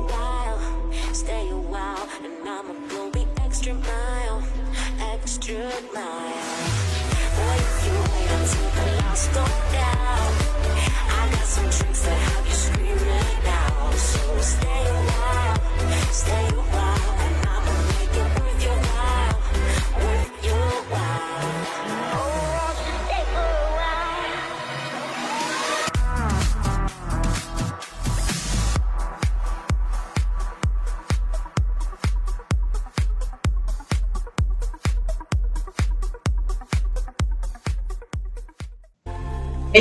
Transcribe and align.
While, 0.00 1.14
stay 1.14 1.48
a 1.48 1.56
while, 1.56 2.08
and 2.24 2.48
I'ma 2.48 2.74
go 2.88 3.10
the 3.10 3.26
extra 3.44 3.74
mile, 3.74 4.42
extra 5.12 5.70
mile. 5.92 6.71
go 9.28 9.44
down. 9.72 10.21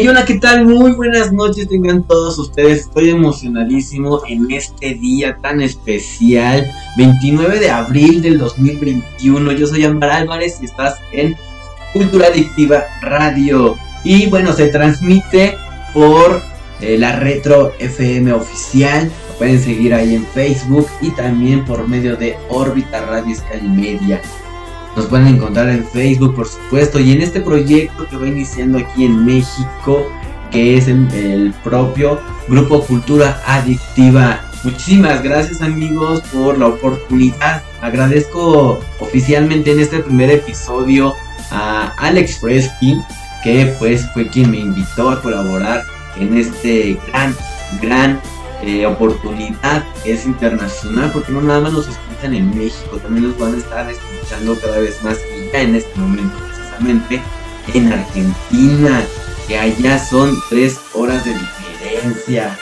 Hey, 0.02 0.08
hola, 0.08 0.26
¿qué 0.26 0.40
tal? 0.40 0.66
Muy 0.66 0.94
buenas 0.94 1.32
noches 1.32 1.70
tengan 1.70 2.02
todos 2.02 2.40
ustedes. 2.40 2.88
Estoy 2.88 3.12
emocionadísimo 3.12 4.24
en 4.28 4.50
este 4.50 4.96
día 4.96 5.38
tan 5.44 5.62
especial, 5.62 6.66
29 6.98 7.60
de 7.60 7.70
abril 7.70 8.20
del 8.20 8.40
2021. 8.40 9.52
Yo 9.52 9.68
soy 9.68 9.86
Ámbar 9.86 10.10
Álvarez 10.10 10.58
y 10.60 10.66
estás 10.66 10.98
en 11.12 11.38
Cultura 11.94 12.30
Adictiva 12.30 12.86
Radio. 13.04 13.78
Y 14.04 14.26
bueno, 14.26 14.54
se 14.54 14.70
transmite 14.70 15.56
por 15.94 16.42
eh, 16.80 16.98
la 16.98 17.18
Retro 17.18 17.72
FM 17.78 18.34
oficial. 18.34 19.12
Pueden 19.38 19.62
seguir 19.62 19.94
ahí 19.94 20.16
en 20.16 20.26
Facebook 20.26 20.88
y 21.02 21.12
también 21.12 21.64
por 21.64 21.88
medio 21.88 22.16
de 22.16 22.38
Órbita 22.50 23.06
Radio 23.06 23.36
Sky 23.36 23.68
Media. 23.68 24.20
Nos 24.96 25.06
pueden 25.06 25.28
encontrar 25.28 25.70
en 25.70 25.86
Facebook, 25.86 26.36
por 26.36 26.48
supuesto, 26.48 27.00
y 27.00 27.12
en 27.12 27.22
este 27.22 27.42
proyecto 27.42 28.08
que 28.08 28.18
va 28.18 28.28
iniciando 28.28 28.78
aquí 28.78 29.06
en 29.06 29.26
México, 29.26 30.12
que 30.52 30.78
es 30.78 30.88
el, 30.88 31.10
el 31.14 31.54
propio 31.64 32.20
Grupo 32.48 32.84
Cultura 32.84 33.42
Adictiva. 33.46 34.42
Muchísimas 34.64 35.24
gracias 35.24 35.62
amigos 35.62 36.22
por 36.34 36.58
la 36.58 36.68
oportunidad. 36.68 37.64
Agradezco 37.82 38.80
oficialmente 39.00 39.72
en 39.72 39.80
este 39.80 40.00
primer 40.00 40.30
episodio 40.30 41.16
a 41.52 41.94
Alex 41.98 42.40
Fresky, 42.40 42.98
que 43.44 43.74
pues 43.80 44.06
fue 44.14 44.28
quien 44.28 44.52
me 44.52 44.60
invitó 44.60 45.10
a 45.10 45.22
colaborar 45.22 45.84
en 46.18 46.38
este 46.38 47.00
gran, 47.08 47.36
gran 47.82 48.20
eh, 48.62 48.86
oportunidad 48.86 49.84
es 50.06 50.26
internacional 50.26 51.12
porque 51.12 51.32
no 51.32 51.42
nada 51.42 51.62
más 51.62 51.74
nos 51.74 51.88
escuchan 51.88 52.34
en 52.34 52.56
México, 52.56 52.98
también 52.98 53.30
nos 53.30 53.38
van 53.38 53.56
a 53.56 53.58
estar 53.58 53.90
escuchando 53.90 54.56
cada 54.60 54.78
vez 54.80 55.02
más 55.04 55.18
y 55.36 55.52
ya 55.52 55.62
en 55.62 55.76
este 55.76 56.00
momento 56.00 56.38
precisamente 56.38 57.22
en 57.74 57.92
Argentina, 57.92 59.04
que 59.48 59.58
allá 59.58 59.98
son 59.98 60.38
tres 60.50 60.80
horas 60.94 61.26
de 61.26 61.34
diferencia. 61.34 62.58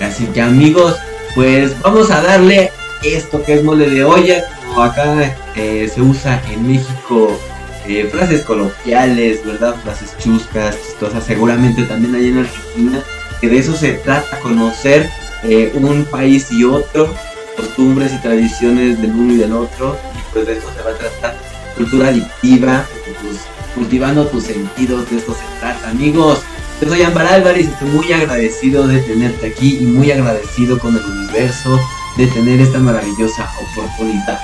Así 0.00 0.26
que 0.26 0.40
amigos, 0.40 0.96
pues 1.34 1.80
vamos 1.82 2.10
a 2.10 2.22
darle 2.22 2.70
esto 3.02 3.42
que 3.44 3.54
es 3.54 3.64
mole 3.64 3.88
de 3.90 4.04
olla, 4.04 4.44
como 4.66 4.82
acá 4.82 5.36
eh, 5.54 5.90
se 5.92 6.00
usa 6.00 6.42
en 6.50 6.66
México. 6.66 7.38
eh, 7.86 8.06
frases 8.10 8.42
coloquiales, 8.42 9.44
¿verdad? 9.46 9.74
Frases 9.82 10.14
chuscas, 10.18 10.76
chistosas, 10.82 11.24
seguramente 11.24 11.84
también 11.84 12.14
hay 12.14 12.28
en 12.28 12.38
Argentina, 12.38 13.00
que 13.40 13.48
de 13.48 13.58
eso 13.58 13.74
se 13.74 13.92
trata, 13.94 14.38
conocer 14.40 15.08
eh, 15.44 15.72
un 15.74 16.04
país 16.04 16.50
y 16.50 16.64
otro, 16.64 17.14
costumbres 17.56 18.12
y 18.12 18.18
tradiciones 18.18 19.00
del 19.00 19.10
uno 19.10 19.34
y 19.34 19.36
del 19.36 19.52
otro, 19.52 19.96
y 20.14 20.32
pues 20.32 20.46
de 20.46 20.58
eso 20.58 20.68
se 20.76 20.82
va 20.82 20.90
a 20.90 20.94
tratar 20.94 21.36
cultura 21.76 22.08
adictiva, 22.08 22.86
pues, 23.22 23.38
cultivando 23.74 24.26
tus 24.26 24.44
sentidos, 24.44 25.08
de 25.10 25.18
esto 25.18 25.32
se 25.32 25.60
trata, 25.60 25.90
amigos. 25.90 26.40
Yo 26.80 26.88
soy 26.88 27.02
Ámbar 27.02 27.26
Álvarez 27.26 27.68
estoy 27.68 27.88
muy 27.90 28.12
agradecido 28.12 28.86
de 28.86 29.00
tenerte 29.00 29.48
aquí 29.48 29.78
y 29.80 29.84
muy 29.84 30.10
agradecido 30.12 30.78
con 30.78 30.96
el 30.96 31.04
universo 31.04 31.80
de 32.16 32.26
tener 32.28 32.60
esta 32.60 32.78
maravillosa 32.78 33.50
oportunidad. 33.60 34.38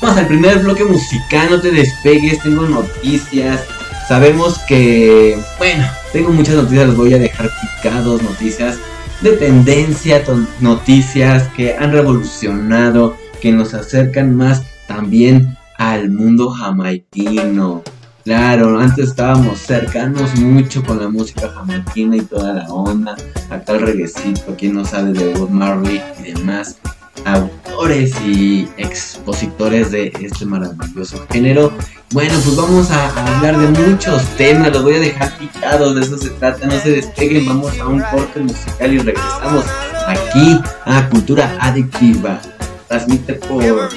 Vamos 0.00 0.18
al 0.18 0.28
primer 0.28 0.60
bloque 0.60 0.84
musical, 0.84 1.48
no 1.50 1.60
te 1.60 1.70
despegues, 1.70 2.42
tengo 2.42 2.66
noticias. 2.66 3.62
Sabemos 4.08 4.58
que, 4.68 5.38
bueno, 5.58 5.86
tengo 6.12 6.30
muchas 6.30 6.54
noticias, 6.54 6.86
los 6.86 6.96
voy 6.96 7.14
a 7.14 7.18
dejar 7.18 7.50
picados, 7.60 8.22
noticias 8.22 8.78
de 9.20 9.32
tendencia, 9.32 10.22
noticias 10.60 11.48
que 11.56 11.76
han 11.76 11.92
revolucionado, 11.92 13.16
que 13.40 13.52
nos 13.52 13.74
acercan 13.74 14.36
más 14.36 14.62
también 14.86 15.56
al 15.76 16.10
mundo 16.10 16.50
jamaiquino. 16.50 17.82
Claro, 18.24 18.78
antes 18.78 19.08
estábamos 19.08 19.58
cercanos 19.58 20.34
mucho 20.36 20.82
con 20.82 20.98
la 20.98 21.08
música 21.08 21.48
jamaiquina 21.48 22.16
y 22.16 22.20
toda 22.20 22.52
la 22.52 22.68
onda, 22.68 23.16
acá 23.48 23.72
el 23.74 23.80
reguecito, 23.80 24.54
quien 24.56 24.74
no 24.74 24.84
sabe 24.84 25.12
de 25.12 25.34
Bob 25.34 25.50
Marley 25.50 26.02
y 26.20 26.32
demás 26.32 26.78
autores 27.24 28.12
y 28.24 28.68
expositores 28.76 29.90
de 29.90 30.12
este 30.20 30.44
maravilloso 30.44 31.24
género. 31.30 31.72
Bueno, 32.12 32.34
pues 32.42 32.56
vamos 32.56 32.90
a, 32.90 33.36
hablar 33.36 33.58
de 33.58 33.68
muchos 33.82 34.24
temas, 34.36 34.72
los 34.72 34.82
voy 34.82 34.94
a 34.94 35.00
dejar 35.00 35.36
picados, 35.38 35.94
de 35.94 36.00
eso 36.00 36.18
se 36.18 36.30
trata, 36.30 36.66
no 36.66 36.78
se 36.80 36.92
despeguen, 36.92 37.46
vamos 37.46 37.78
a 37.78 37.86
un 37.86 38.00
corte 38.00 38.40
musical 38.40 38.92
y 38.92 38.98
regresamos 38.98 39.64
aquí 40.06 40.58
a 40.84 41.08
Cultura 41.08 41.56
Adictiva. 41.60 42.40
Transmite 42.88 43.34
por 43.34 43.90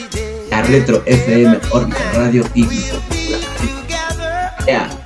la 0.49 0.61
Retro 0.63 1.01
FM, 1.05 1.59
Órbita 1.71 2.11
Radio 2.13 2.43
y 2.53 2.65
Cultura 2.65 3.37
Adictiva. 3.59 5.00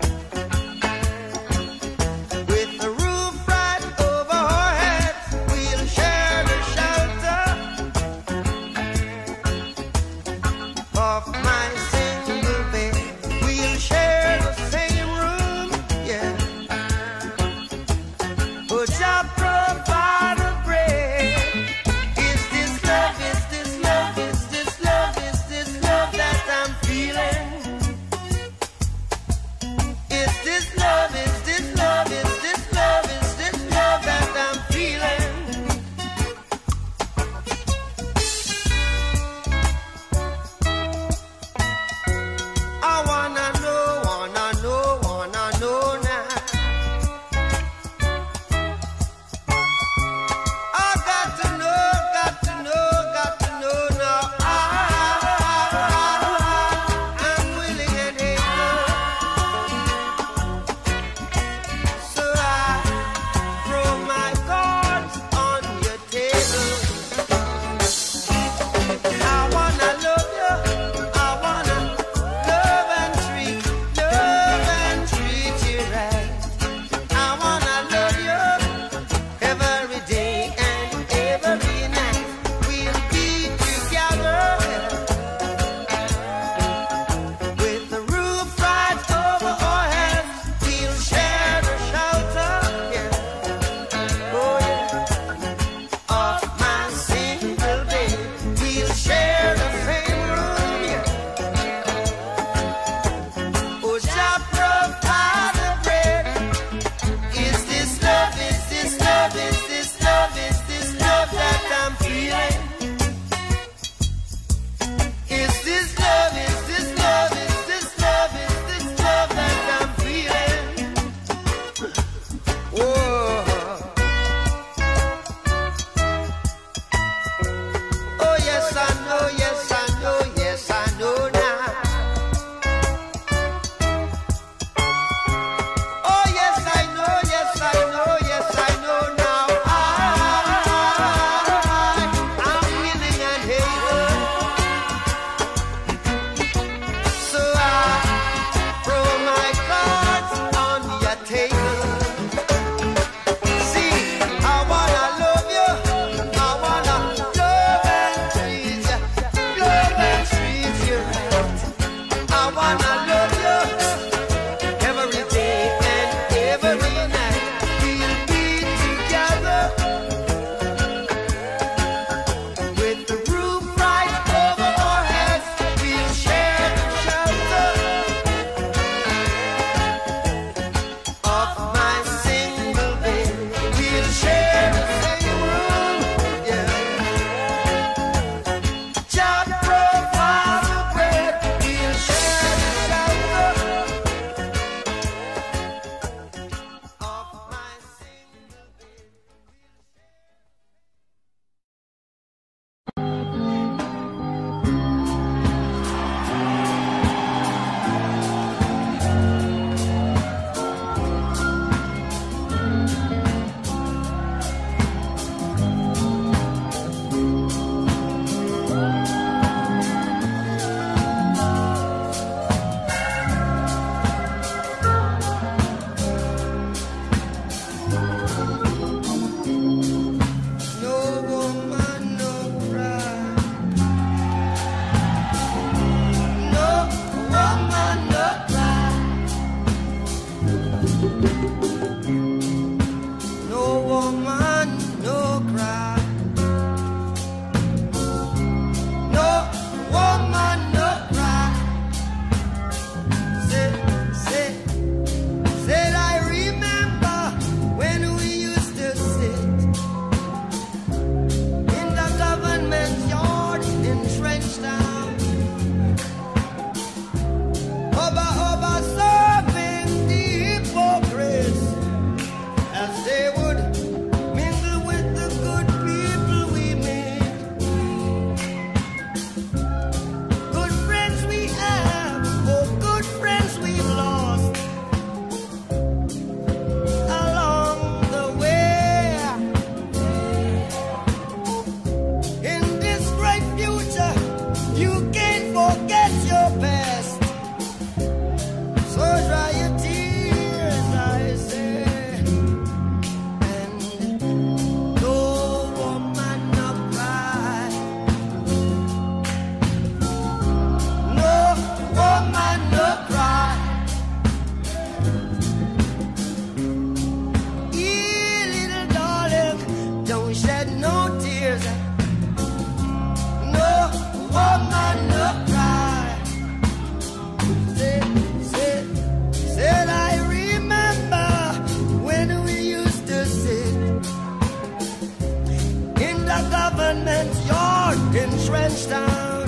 the 336.35 336.49
government, 336.49 337.31
you're 337.47 338.23
in 338.23 338.29
Trenchtown. 338.45 339.44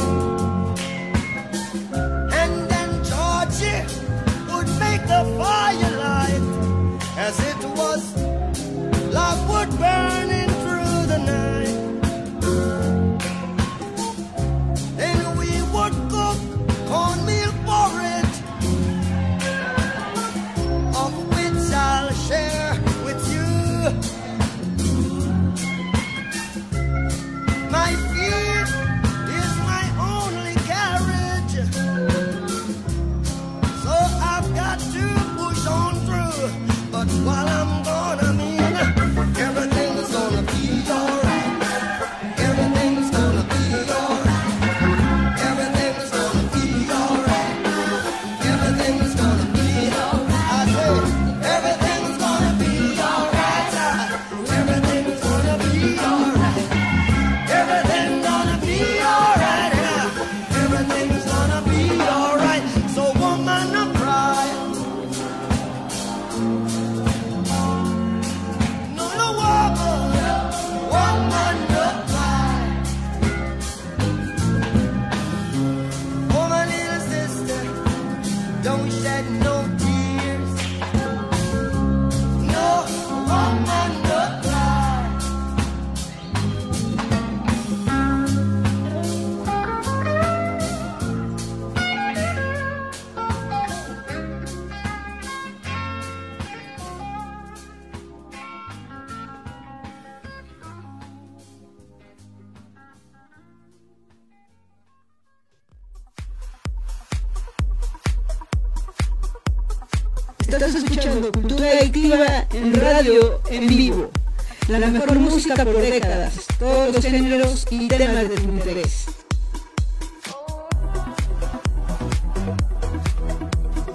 Por 115.66 115.82
décadas, 115.82 116.34
todos 116.60 116.94
los 116.94 117.04
géneros 117.04 117.66
y 117.72 117.88
temas 117.88 118.30
de 118.30 118.36
tu 118.36 118.44
interés. 118.44 119.06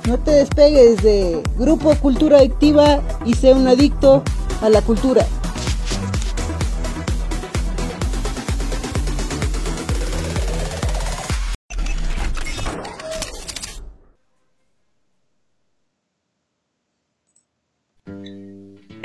No 0.09 0.19
te 0.19 0.33
despegues 0.33 1.03
de 1.03 1.43
Grupo 1.57 1.95
Cultura 1.97 2.39
Adictiva 2.39 3.01
y 3.25 3.35
sé 3.35 3.55
un 3.55 3.69
adicto 3.69 4.23
a 4.61 4.69
la 4.69 4.83
cultura. 4.83 5.25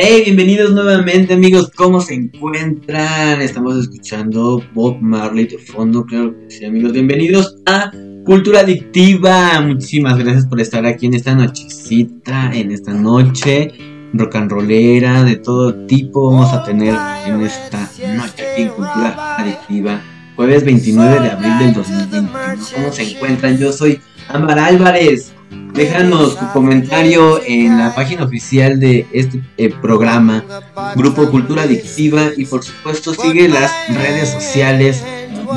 Hey, 0.10 0.22
bienvenidos 0.24 0.72
nuevamente 0.72 1.34
amigos, 1.34 1.70
¿cómo 1.76 2.00
se 2.00 2.14
encuentran? 2.14 3.42
Estamos 3.42 3.78
escuchando 3.78 4.64
Bob 4.74 5.02
Marley 5.02 5.48
de 5.48 5.58
fondo, 5.58 6.06
claro 6.06 6.34
que 6.34 6.50
sí 6.50 6.64
amigos, 6.64 6.94
bienvenidos 6.94 7.58
a 7.66 7.92
Cultura 8.24 8.62
Adictiva. 8.62 9.60
Muchísimas 9.60 10.18
gracias 10.18 10.46
por 10.46 10.62
estar 10.62 10.86
aquí 10.86 11.08
en 11.08 11.16
esta 11.16 11.36
nochecita, 11.36 12.52
en 12.54 12.72
esta 12.72 12.94
noche 12.94 13.74
rock 14.14 14.36
and 14.38 14.50
rollera 14.50 15.26
de 15.26 15.36
todo 15.36 15.76
tipo 15.88 16.32
vamos 16.32 16.54
a 16.54 16.64
tener 16.64 16.96
en 17.26 17.42
esta 17.42 17.92
noche 18.16 18.50
aquí 18.50 18.62
en 18.62 18.70
Cultura 18.70 19.36
Adictiva. 19.36 20.02
Jueves 20.38 20.64
29 20.64 21.20
de 21.20 21.32
abril 21.32 21.60
del 21.60 21.74
2021. 21.74 22.30
¿Cómo 22.76 22.94
se 22.94 23.12
encuentran? 23.12 23.58
Yo 23.58 23.74
soy 23.74 24.00
Ámbar 24.30 24.58
Álvarez. 24.58 25.34
Déjanos 25.78 26.40
tu 26.40 26.52
comentario 26.54 27.40
en 27.46 27.78
la 27.78 27.94
página 27.94 28.24
oficial 28.24 28.80
de 28.80 29.06
este 29.12 29.42
eh, 29.58 29.70
programa, 29.70 30.44
Grupo 30.96 31.30
Cultura 31.30 31.64
Adictiva, 31.64 32.32
y 32.36 32.46
por 32.46 32.64
supuesto 32.64 33.14
sigue 33.14 33.48
las 33.48 33.72
redes 33.90 34.30
sociales 34.30 35.04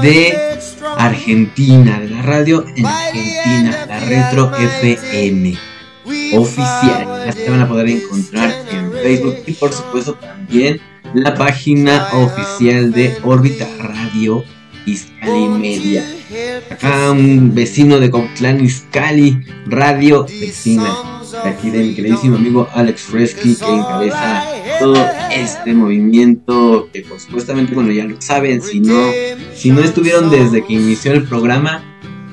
de 0.02 0.36
Argentina, 0.98 1.98
de 2.00 2.10
la 2.10 2.20
radio 2.20 2.66
en 2.76 2.84
Argentina, 2.84 3.86
la 3.88 4.00
Retro 4.00 4.52
FM 4.58 5.56
oficial. 6.34 7.22
Las 7.24 7.36
que 7.36 7.50
van 7.50 7.60
a 7.60 7.68
poder 7.68 7.88
encontrar 7.88 8.54
en 8.70 8.92
Facebook 8.92 9.36
y 9.46 9.52
por 9.52 9.72
supuesto 9.72 10.14
también 10.14 10.80
la 11.14 11.34
página 11.34 12.08
oficial 12.12 12.92
de 12.92 13.16
Órbita 13.24 13.66
Radio 13.78 14.44
Iscali 14.86 15.48
Media. 15.48 16.04
Acá 16.70 17.10
un 17.10 17.54
vecino 17.54 17.98
de 17.98 18.10
Cotlán 18.10 18.64
Iscali, 18.64 19.40
radio 19.66 20.24
vecina. 20.24 21.20
Aquí 21.44 21.70
de 21.70 21.78
mi 21.78 21.94
queridísimo 21.94 22.36
amigo 22.36 22.68
Alex 22.74 23.02
Fresky 23.02 23.54
que 23.54 23.64
encabeza 23.64 24.44
todo 24.80 24.96
este 25.30 25.74
movimiento 25.74 26.88
que 26.92 27.02
pues 27.02 27.22
supuestamente 27.22 27.74
bueno 27.74 27.92
ya 27.92 28.04
lo 28.04 28.20
saben 28.20 28.60
si 28.62 28.80
no 28.80 29.10
si 29.54 29.70
no 29.70 29.80
estuvieron 29.80 30.30
desde 30.30 30.64
que 30.64 30.72
inició 30.72 31.12
el 31.12 31.24
programa 31.24 31.84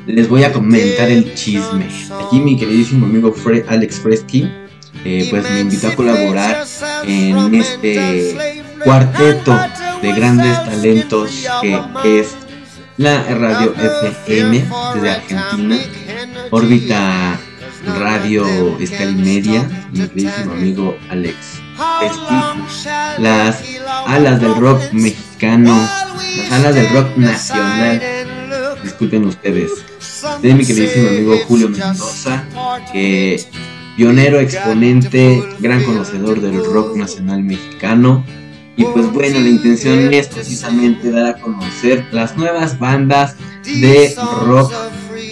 les 0.08 0.27
voy 0.27 0.46
a 0.46 0.54
comentar 0.54 1.10
el 1.10 1.36
chisme 1.36 1.88
aquí 2.25 2.39
mi 2.39 2.58
queridísimo 2.58 3.06
amigo 3.06 3.34
Fre 3.34 3.66
Alex 3.68 4.00
Fresky 4.00 4.50
eh, 5.06 5.27
pues 5.30 5.50
me 5.50 5.60
invitó 5.60 5.89
a 5.89 5.96
colaborar 5.96 6.66
en 7.06 7.56
este 7.56 8.36
cuarteto 8.84 9.58
de 10.01 10.13
grandes 10.13 10.63
talentos 10.66 11.32
que 11.62 12.20
es 12.20 12.36
la 12.98 13.24
radio 13.24 13.74
FM 13.75 14.66
desde 14.96 15.10
Argentina, 15.10 15.77
órbita 16.51 17.39
radio 18.00 18.46
Escali 18.80 19.16
Media, 19.16 19.68
mi 19.92 20.08
queridísimo 20.08 20.54
amigo 20.54 20.98
Alex. 21.10 21.62
Las 23.20 23.63
alas 24.08 24.42
del 24.42 24.56
rock 24.56 24.82
mexicano, 24.94 25.75
las 26.38 26.51
alas 26.51 26.75
del 26.75 26.89
rock 26.89 27.18
nacional, 27.18 28.01
disculpen 28.84 29.25
ustedes, 29.25 29.72
de 30.42 30.54
mi 30.54 30.66
queridísimo 30.66 31.08
amigo 31.10 31.38
Julio 31.48 31.70
Mendoza, 31.70 32.44
que 32.92 33.44
pionero, 33.96 34.39
exponente, 34.39 35.44
gran 35.60 35.84
conocedor 35.84 36.42
del 36.42 36.63
rock 36.66 36.96
nacional 36.96 37.44
mexicano. 37.44 38.24
Y 38.77 38.84
pues 38.86 39.12
bueno, 39.12 39.39
la 39.39 39.50
intención 39.50 40.13
es 40.13 40.27
precisamente 40.27 41.10
dar 41.12 41.25
a 41.25 41.34
conocer 41.39 42.05
las 42.12 42.38
nuevas 42.38 42.77
bandas 42.77 43.36
de 43.63 44.13
rock, 44.46 44.72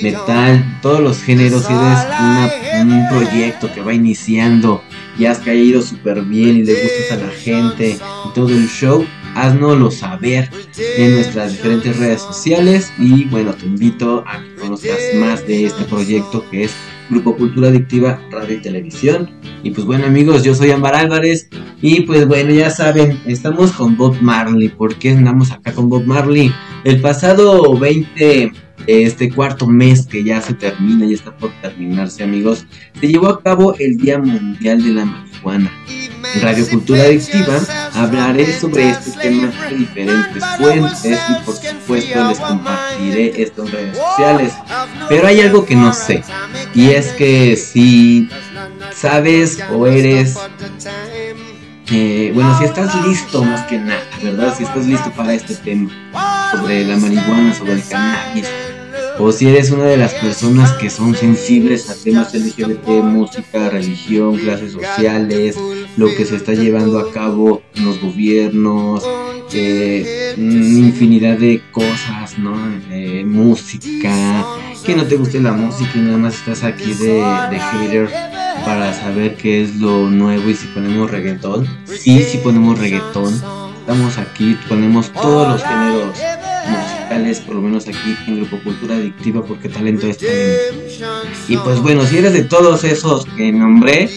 metal, 0.02 0.80
todos 0.82 1.00
los 1.00 1.22
géneros. 1.22 1.64
Eres 1.66 1.75
una- 2.20 2.52
un 2.82 3.08
proyecto 3.10 3.72
que 3.72 3.82
va 3.82 3.94
iniciando 3.94 4.82
y 5.18 5.25
has 5.25 5.38
caído 5.40 5.82
súper 5.82 6.22
bien 6.24 6.58
y 6.58 6.64
le 6.64 6.74
gustas 6.74 7.12
a 7.20 7.22
la 7.28 7.32
gente 7.32 7.92
y 8.25 8.34
todo 8.34 8.50
el 8.50 8.68
show, 8.68 9.06
haznoslo 9.36 9.92
saber 9.92 10.50
en 10.98 11.14
nuestras 11.16 11.52
diferentes 11.54 11.98
redes 11.98 12.22
sociales. 12.22 12.92
Y 12.98 13.25
bueno, 13.25 13.54
te 13.54 13.66
invito 13.66 14.24
a 14.28 14.42
que 14.42 14.56
conozcas 14.56 14.98
más 15.20 15.46
de 15.48 15.66
este 15.66 15.84
proyecto 15.86 16.44
que 16.50 16.64
es 16.66 16.72
Grupo 17.10 17.36
Cultura 17.36 17.70
Adictiva 17.70 18.20
Radio 18.32 18.58
y 18.58 18.62
Televisión. 18.62 19.30
Y 19.64 19.72
pues 19.72 19.86
bueno 19.86 20.06
amigos, 20.06 20.44
yo 20.44 20.56
soy 20.56 20.72
Ámbar 20.72 20.96
Álvarez 20.96 21.50
y 21.82 22.02
pues 22.02 22.28
bueno, 22.28 22.52
ya 22.52 22.70
saben, 22.70 23.20
estamos 23.26 23.72
con 23.72 23.98
Bob 23.98 24.16
Marley. 24.22 24.70
¿Por 24.70 24.96
qué 24.96 25.12
andamos 25.12 25.52
acá 25.52 25.72
con 25.74 25.90
Bob 25.90 26.06
Marley? 26.06 26.52
El 26.84 27.02
pasado 27.02 27.78
20, 27.78 28.52
este 28.88 29.32
cuarto 29.32 29.68
mes 29.68 30.06
que 30.08 30.24
ya 30.24 30.42
se 30.42 30.54
termina, 30.54 31.06
ya 31.06 31.16
está 31.16 31.36
por 31.36 31.52
terminarse 31.62 32.24
amigos, 32.24 32.66
se 33.00 33.08
llevó 33.08 33.28
a 33.30 33.42
cabo 33.42 33.76
el 33.80 33.98
Día 33.98 34.20
Mundial 34.20 34.84
de 34.84 34.94
la 34.94 35.06
Marihuana. 35.06 35.72
En 36.34 36.42
Radio 36.42 36.68
Cultura 36.68 37.04
Adictiva 37.04 37.60
hablaré 37.94 38.60
sobre 38.60 38.90
este 38.90 39.12
tema 39.12 39.52
de 39.70 39.78
diferentes 39.78 40.44
fuentes 40.58 41.20
y 41.30 41.46
por 41.46 41.56
supuesto 41.56 42.28
les 42.28 42.40
compartiré 42.40 43.42
esto 43.42 43.64
en 43.64 43.72
redes 43.72 43.98
sociales. 43.98 44.54
Pero 45.08 45.28
hay 45.28 45.42
algo 45.42 45.66
que 45.66 45.76
no 45.76 45.94
sé 45.94 46.24
y 46.75 46.91
es 46.91 47.08
que 47.13 47.55
si 47.55 48.29
sabes 48.94 49.60
o 49.72 49.88
eres 49.88 50.36
eh, 51.91 52.32
bueno, 52.34 52.58
si 52.58 52.65
estás 52.65 53.08
listo 53.08 53.44
más 53.44 53.65
que 53.67 53.77
nada, 53.77 54.01
¿verdad? 54.22 54.55
Si 54.58 54.63
estás 54.63 54.88
listo 54.88 55.12
para 55.12 55.34
este 55.34 55.55
tema 55.55 55.89
sobre 56.51 56.84
la 56.84 56.98
marihuana, 56.98 57.53
sobre 57.53 57.74
el 57.74 57.84
cannabis, 57.88 58.48
o 59.20 59.32
si 59.32 59.48
eres 59.48 59.70
una 59.70 59.86
de 59.86 59.98
las 59.98 60.13
personas 60.15 60.72
que 60.74 60.89
son 60.89 61.15
sensibles 61.15 61.89
a 61.89 61.96
temas 61.96 62.34
LGBT, 62.34 62.88
música, 63.03 63.70
religión, 63.70 64.36
clases 64.38 64.74
sociales, 64.74 65.55
lo 65.96 66.08
que 66.08 66.25
se 66.25 66.38
está 66.38 66.53
llevando 66.53 67.00
a 67.00 67.12
cabo 67.12 67.62
en 67.75 67.86
los 67.86 68.01
gobiernos, 68.01 69.03
eh, 69.56 70.34
infinidad 70.38 71.38
de 71.38 71.62
cosas, 71.72 72.38
¿no? 72.38 72.56
Eh, 72.92 73.24
música, 73.26 74.46
que 74.86 74.96
no 74.96 75.04
te 75.06 75.16
guste 75.16 75.40
la 75.40 75.54
música 75.54 75.92
y 75.96 76.02
nada 76.02 76.18
más 76.18 76.36
estás 76.36 76.64
aquí 76.64 76.94
de, 76.94 77.24
de 77.50 77.60
hater 77.60 78.10
para 78.66 78.94
saber 78.94 79.36
qué 79.36 79.64
es 79.64 79.76
lo 79.76 80.10
nuevo 80.10 80.50
y 80.50 80.56
si 80.56 80.68
ponemos 80.68 81.10
reggaetón. 81.12 81.68
Sí, 81.86 82.24
si 82.24 82.38
ponemos 82.40 82.80
reggaetón. 82.80 83.34
Estamos 83.80 84.18
aquí, 84.18 84.58
ponemos 84.68 85.12
todos 85.12 85.48
los 85.48 85.64
géneros 85.64 86.18
musicales, 86.68 87.40
por 87.42 87.56
lo 87.56 87.62
menos 87.62 87.88
aquí 87.88 88.18
en 88.28 88.38
Grupo 88.38 88.60
Cultura 88.64 88.96
Adictiva, 88.96 89.46
porque 89.46 89.70
talento 89.70 90.08
es 90.08 90.18
talento. 90.18 91.06
Y 91.48 91.58
pues 91.58 91.80
bueno, 91.80 92.04
si 92.06 92.18
eres 92.18 92.34
de 92.34 92.44
todos 92.44 92.84
esos 92.84 93.26
que 93.38 93.52
nombré, 93.52 94.10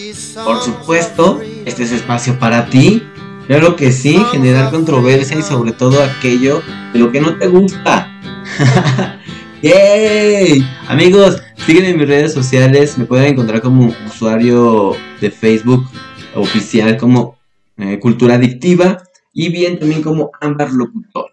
por 0.43 0.59
supuesto, 0.61 1.39
este 1.65 1.83
es 1.83 1.91
espacio 1.91 2.39
para 2.39 2.65
ti. 2.65 3.03
Claro 3.49 3.75
que 3.75 3.91
sí, 3.91 4.15
generar 4.31 4.69
controversia 4.69 5.39
y 5.39 5.41
sobre 5.41 5.71
todo 5.71 6.03
aquello 6.03 6.61
de 6.93 6.99
lo 6.99 7.11
que 7.11 7.19
no 7.19 7.35
te 7.39 7.47
gusta. 7.47 8.07
¡Yay! 9.63 10.63
Amigos, 10.87 11.41
sígueme 11.65 11.89
en 11.89 11.97
mis 11.97 12.07
redes 12.07 12.31
sociales. 12.31 12.95
Me 12.99 13.05
pueden 13.05 13.33
encontrar 13.33 13.59
como 13.61 13.91
usuario 14.05 14.95
de 15.19 15.31
Facebook 15.31 15.89
oficial 16.35 16.95
como 16.97 17.39
eh, 17.77 17.97
Cultura 17.97 18.35
Adictiva 18.35 19.01
y 19.33 19.49
bien 19.49 19.79
también 19.79 20.03
como 20.03 20.29
Ámbar 20.39 20.71
Locutor. 20.71 21.31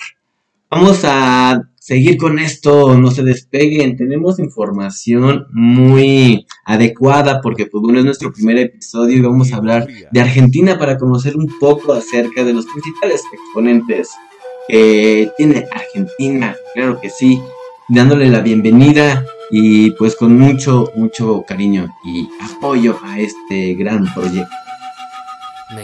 Vamos 0.69 1.05
a 1.05 1.63
seguir 1.79 2.17
con 2.17 2.41
esto, 2.41 2.99
no 2.99 3.13
se 3.13 3.23
despeguen. 3.23 3.97
Tenemos 3.97 4.41
información 4.41 5.47
muy 5.53 6.47
adecuada 6.65 7.41
porque 7.41 7.67
pues, 7.67 7.83
bueno, 7.83 8.01
es 8.01 8.05
nuestro 8.05 8.33
primer 8.33 8.59
episodio 8.59 9.17
y 9.17 9.21
vamos 9.21 9.53
a 9.53 9.57
hablar 9.57 9.87
de 10.11 10.21
Argentina 10.21 10.77
para 10.79 10.99
conocer 10.99 11.37
un 11.37 11.47
poco 11.61 11.93
acerca 11.93 12.43
de 12.43 12.53
los 12.53 12.67
principales 12.67 13.23
exponentes 13.33 14.11
que 14.69 15.31
tiene 15.37 15.67
Argentina. 15.71 16.57
Claro 16.75 17.01
que 17.01 17.11
sí 17.11 17.41
dándole 17.89 18.29
la 18.29 18.41
bienvenida 18.41 19.25
y 19.51 19.93
pues 19.93 20.17
con 20.17 20.37
mucho, 20.37 20.91
mucho 20.97 21.45
cariño 21.47 21.95
y 22.05 22.29
apoyo 22.41 22.99
a 23.05 23.21
este 23.21 23.75
gran 23.75 24.13
proyecto. 24.13 24.51
Me 25.75 25.83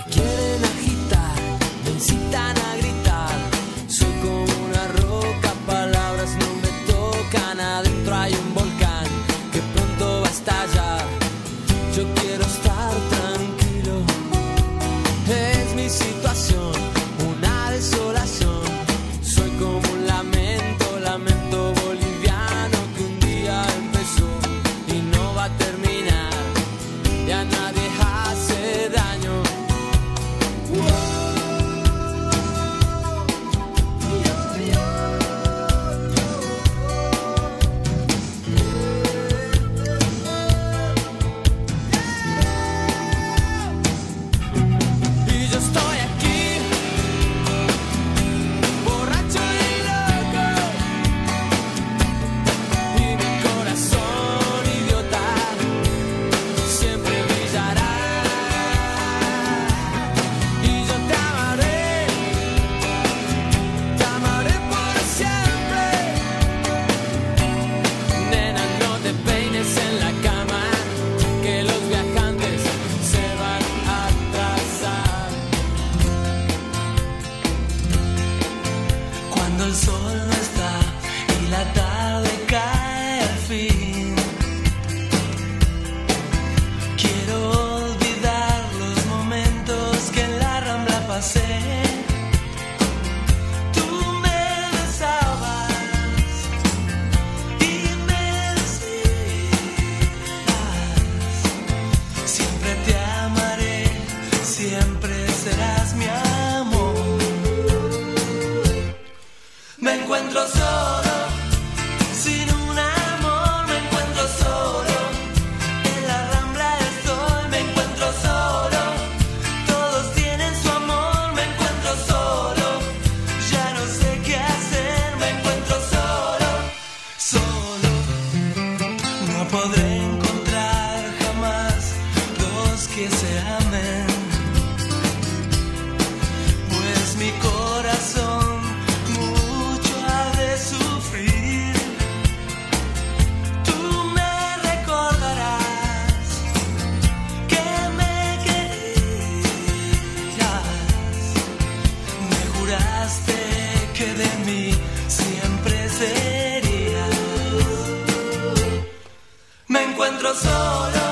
nosotros 160.22 160.38
solos. 160.38 161.11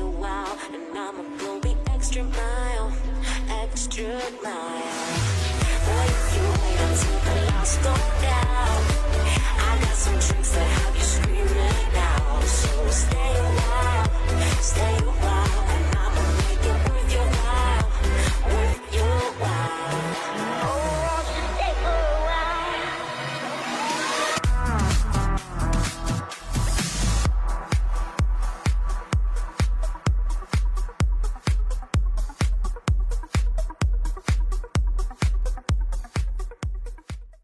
A 0.00 0.06
while, 0.06 0.58
and 0.72 0.98
I'ma 0.98 1.22
go 1.38 1.60
the 1.60 1.76
extra 1.92 2.24
mile, 2.24 2.92
extra 3.62 4.20
mile. 4.42 5.19
go 7.60 7.94
down. 8.22 8.82
I 9.58 9.78
got 9.82 9.94
some 9.94 10.14
tricks 10.14 10.52
that 10.52 10.79